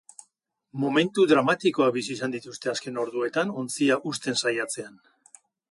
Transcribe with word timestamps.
Momentu 0.83 1.25
dramatikoak 1.33 1.93
bizi 1.99 2.15
izan 2.17 2.35
dituzte 2.39 2.73
azken 2.75 2.99
orduetan, 3.05 3.55
ontzia 3.65 4.03
husten 4.11 4.43
saiatzean. 4.45 5.03